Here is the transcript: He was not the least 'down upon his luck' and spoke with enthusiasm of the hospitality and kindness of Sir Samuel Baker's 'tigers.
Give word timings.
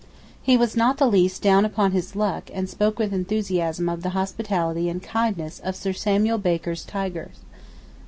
He 0.41 0.57
was 0.57 0.75
not 0.75 0.97
the 0.97 1.05
least 1.05 1.43
'down 1.43 1.63
upon 1.63 1.91
his 1.91 2.15
luck' 2.15 2.49
and 2.51 2.67
spoke 2.67 2.97
with 2.97 3.13
enthusiasm 3.13 3.87
of 3.87 4.01
the 4.01 4.09
hospitality 4.17 4.89
and 4.89 4.99
kindness 4.99 5.59
of 5.59 5.75
Sir 5.75 5.93
Samuel 5.93 6.39
Baker's 6.39 6.83
'tigers. 6.83 7.37